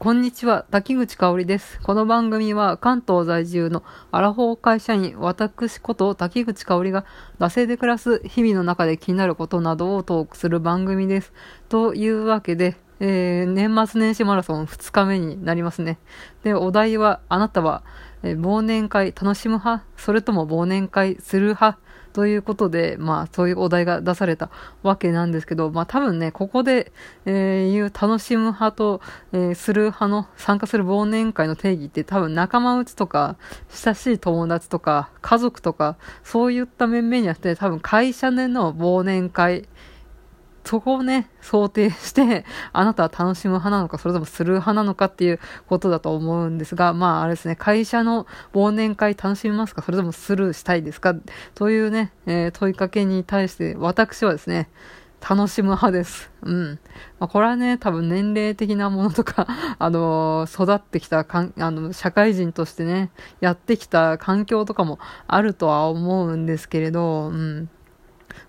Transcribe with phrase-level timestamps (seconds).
[0.00, 1.80] こんにちは、滝口香織です。
[1.80, 7.06] この番組は関東在住のアラフォー会社員、私こと滝口香織が、
[7.38, 11.32] 惰性で暮らす日々の中で気になることなどをトークする番組です。
[11.68, 15.98] というわけで、えー、年末年始マラソン2日目になりますね。
[16.42, 17.84] で、お題は、あなたは、
[18.24, 19.86] えー、忘年会楽しむ派？
[19.96, 21.78] それとも忘年会する派？
[22.14, 24.48] ということで、まあ、そういうお題が出された
[24.84, 26.92] わけなんですけど、まあ、多分ね、ここで、
[27.26, 29.00] えー、いう楽しむ派と、
[29.32, 33.36] えー、する派の参加する忘年会の定義って多分仲間内とか、
[33.68, 39.68] 親しい友達とか、家族とか、そういった面々にあって、多分会社での忘年会、
[40.64, 51.14] そこをね、想定して、あなたは楽しむ派なのか、それともする派なのかっていうことだと思うんですが、まああれですね、会社の忘年会楽しみますか、それともスルーしたいですか
[51.54, 54.68] というね、えー、問いかけに対して、私はですね、
[55.26, 56.30] 楽しむ派です。
[56.42, 56.78] うん。
[57.18, 59.46] まあ、これはね、多分年齢的なものとか、
[59.78, 67.70] あのー、育ってきたかん、あの、社会人としてね、やってきた環境とかもあるとは思うんですけれど、うん。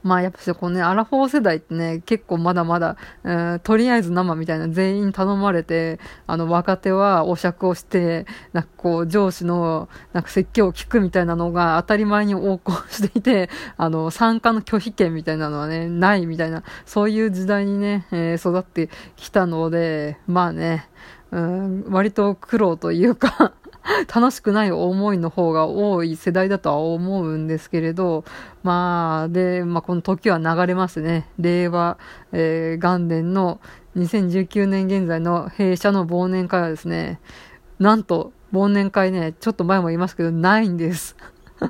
[0.03, 20.87] まあやっぱしこうね、アラフォー世代ってね、結構まだまだ、えー、とりあえず生みたいな全員頼まれて、あの若手はお酌をして、なんかこう上司のなんか説教を聞くみたいなのが当たり前に横行していて、あの参加の拒否権みたいなのはね、ないみたいな、そういう時代にね、えー、育ってきたので、まあね、
[21.31, 23.53] うん、割と苦労というか
[24.13, 28.23] 楽しくない思いの方が多い世代だとは思うんですけれど、
[28.63, 31.97] まあ、で、まあ、この時は流れますね、令和、
[32.31, 33.59] えー、元年の
[33.95, 37.19] 2019年現在の弊社の忘年会はですね、
[37.79, 41.15] なんと、忘年会ね、ちょっと前も言いますけど、ないんです。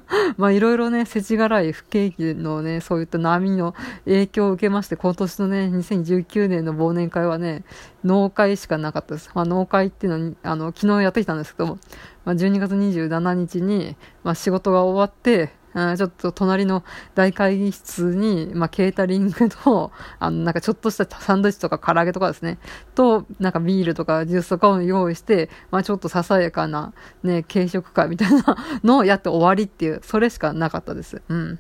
[0.38, 7.64] まあいろいろね、世知辛い不景気のね、そういった波の影響を受けまして、今年のね、2019年の忘年会はね、
[8.04, 9.32] 納会しかなかったです。
[9.34, 11.80] まあ農会っていうのに、あの、昨日やってきたんですけども、
[12.26, 15.52] まあ12月27日に、まあ仕事が終わって、
[15.98, 16.84] ちょっと隣の
[17.16, 22.60] 大会議室に、まあ、ケータリングと、 あの、なんかちょっとしたサンドイッチとか唐揚げとかですね、
[22.96, 31.22] と、なんかビールとかジュースとかを用意して、まあ、ちょっとささやかな、ね、軽食会みたいなのをやって終わりっていう、それしかなかったです。
[31.28, 31.60] うん。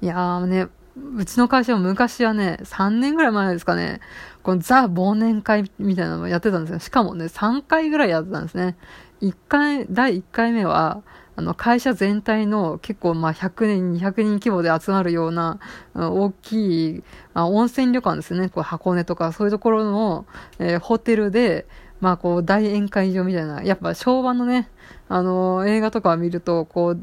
[0.00, 0.68] いやーね、
[1.16, 4.00] うちの会社も昔はね、3年ぐらい前ですかね、
[4.42, 6.78] このザ忘年会みたいなのをやってたんですよ。
[6.80, 8.76] しかもね、3回ぐらいやってたんですね。
[9.22, 11.02] 1回、第1回目は、
[11.36, 15.60] あの、会社全体の結構まあ100年、200人規模で集まるような、
[15.94, 17.02] 大きい、
[17.32, 18.48] まあ、温泉旅館ですね。
[18.48, 20.26] こう箱根とかそういうところの、
[20.58, 21.66] えー、ホテルで、
[22.00, 24.68] まあこう大宴会場みたいな、やっぱ昭和のね、
[25.08, 27.00] あのー、映画とかを見ると、こう、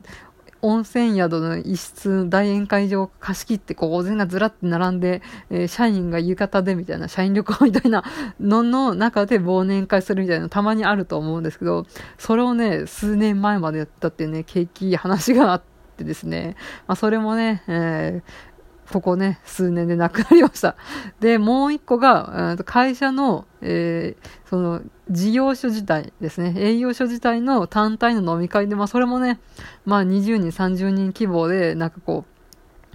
[0.62, 8.04] 温泉宿の一室、大宴会場を貸し切って、こう、お膳がずらって並んで、えー、社員が浴衣でみたいな、社員旅行みたいな
[8.40, 11.86] のの中で忘年会するみたいなたまにあると思うんですけど、
[12.18, 15.62] それをね、数年前までやったっていうね、景気いい話があっ
[15.98, 16.56] てですね、
[16.88, 18.59] まあ、それもね、えー、
[18.92, 20.76] ここね、数年で亡くなりました。
[21.20, 29.40] で、もう一個が、会社の、えー、その、事業所自体ですね、営業所自体の単体の飲み会で、まあ、それもね、
[29.86, 32.39] まあ、20人、30人規模で、なんかこう、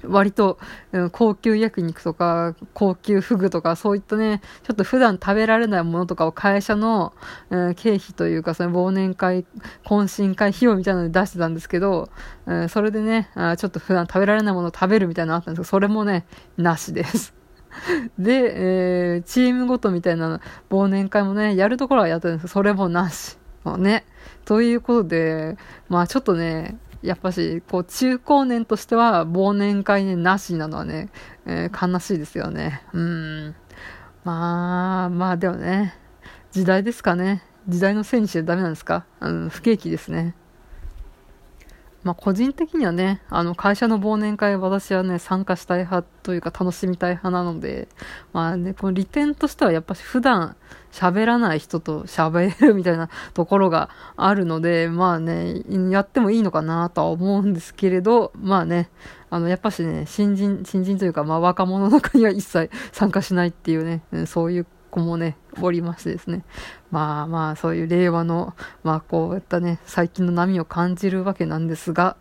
[0.08, 0.58] 割と、
[0.92, 7.12] うん、高級焼肉とか、高級フグとか、そういったね、ちょっと普段食べられないものとかを会社の、
[7.50, 9.44] うん、経費というか、その忘年会、
[9.84, 12.08] 懇親会費用みたいなので出してたんですけど、
[12.46, 16.26] うん、それでねあ、ちょっと普段食べられないものを食べるみたいなのあったんですけど、それもね、
[16.56, 17.34] なしです。
[18.18, 23.38] で、えー、チームごとみたいな忘年会もね、やるところはやってるんですけど、それもなし。
[23.78, 24.04] ね。
[24.44, 25.56] ということで、
[25.88, 31.10] まあちょっとね、やっぱし、こう、中高年としては忘年会ね、なしなのはね、
[31.46, 32.82] えー、悲しいですよね。
[32.92, 33.54] うん。
[34.24, 35.94] まあ、まあでもね、
[36.50, 37.42] 時代ですかね。
[37.68, 39.04] 時代のせいにしてダメなんですか？
[39.20, 40.34] うん、不景気ですね。
[42.04, 47.88] まあ、個人的にはね、あの、会社の忘年会、私はね、参加したい派というか楽しみたい派なので、
[48.34, 50.54] まあね、この利点としてはやっぱし普段
[50.92, 58.90] 喋らない人と喋るみたいなところがあるので、まあね、やってもいいのかなとは思うんですけれど、まあね、
[59.30, 66.44] あの、やっぱしね、新人、新人というか、まあ若者の中には一切参加しないっていうね、そういう子もね、おりましてですね。
[66.90, 68.54] まあまあ、そういう令和の、
[68.84, 72.16] まあこういったね、最近の波を感じるわけなんですが、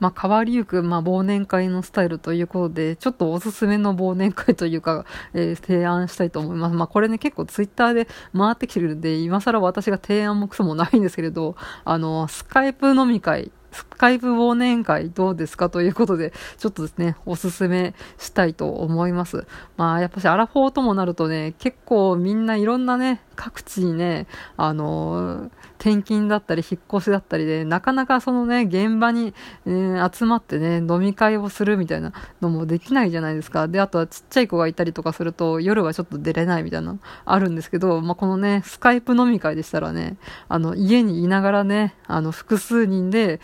[0.00, 5.04] まあ、変わりゆく、まあ、忘年会のスタイルということで、ちょっとおすすめの忘年会というか、
[5.34, 6.74] えー、提案したいと思います。
[6.74, 11.54] まあ、これね、結構ツイッターで回ってきてるんで、今更私が提案もクソもないんですけれど、
[11.84, 19.46] あの、スカイプ飲み会、スカイプ忘年会どうですかということで、ちょっとですね、おすすめしたいと思います。
[19.76, 24.26] まあ、やっぱしアラフォーともなるとね、結構みんないろんなね、各地にね、
[24.56, 29.32] あのー、転勤だったり引っ越しだったりで、なかなかそのね、現場に、
[29.66, 32.12] えー、集まってね、飲み会をするみたいな
[32.42, 33.66] のもできないじゃないですか。
[33.66, 40.18] で、あとはちっちゃい子がいたりとかすると、夜はちょっと出れないみたいなのあるんですけど、まあ、このね、スカイプ飲み会でしたらね、
[40.48, 43.40] あの、家にいながらね、あの、複数人で、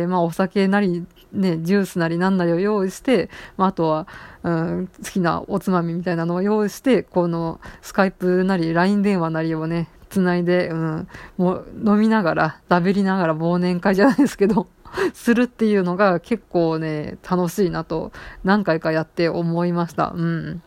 [0.00, 4.06] えー、まあ、お酒なり、ね、ジュースなりなんなりを用意して、まあ、あとは、
[4.42, 14.68] うん、好きなおつまみみたいなのを用意して、このスカイプなり LINE 電話なりをね、つないで、うん、もう飲みながら、だべりながら忘年会じゃないですけど、
[15.12, 18.12] するっていうのが結構ね、楽しいなと
[18.44, 20.12] 何回かやって思いました。
[20.14, 20.62] うん。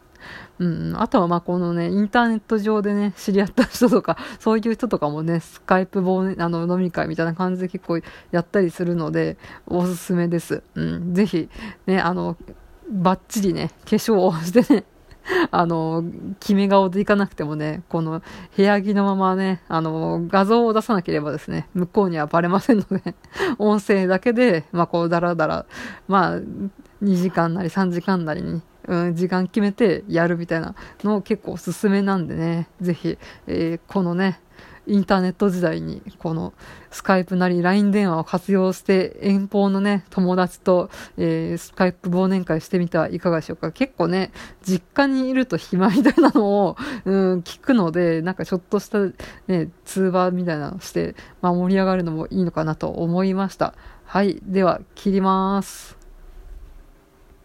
[0.60, 8.00] うん、あとはまあこのね、インターネット上でね、知り合った人とか、 そういう人とかもね、スカイプ忘年、あの、飲み会みたいな感じで結構
[8.32, 9.38] やったりするので、
[9.68, 10.64] おすすめです。
[10.76, 11.50] うん、ぜひ、
[11.86, 12.38] ね、あの、
[12.90, 14.86] バッチリね、化粧をしてね、
[15.52, 16.04] あの、
[16.40, 18.22] 決め顔でいかなくてもね、この
[18.56, 23.16] 部屋着のままね、あの、画像を出さなければですね、向こうにはバレませんので、
[23.60, 25.66] 音声だけで、まあこう、だらだら、
[26.08, 33.18] まあ、2時間なり3時間なりに、うん、時間決めてやるみたいなのを結構おすすめなんでね、ぜひ、
[33.48, 34.40] えー、このね、
[34.88, 36.54] インターネット時代に、この
[36.90, 43.72] スカイプなり LINE 電話を活用して遠方のね、友達と、えー、スカイプ忘年会してみてはいかがでしょうか。
[43.72, 44.32] 結構ね、
[44.64, 49.00] 実家にいると暇みたいなのを、 うん、聞くので、なんかちょっとした
[49.48, 53.74] ね、通話みたいなのして、まあ盛り上がるのもいいのかなと思いました。
[54.06, 54.40] はい。
[54.44, 55.97] では、切ります。